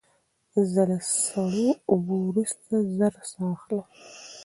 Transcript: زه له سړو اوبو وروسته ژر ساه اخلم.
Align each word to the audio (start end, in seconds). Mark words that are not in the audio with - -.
زه 0.71 0.81
له 0.89 0.97
سړو 1.23 1.69
اوبو 1.91 2.15
وروسته 2.29 2.73
ژر 2.95 3.13
ساه 3.31 3.49
اخلم. 3.55 3.85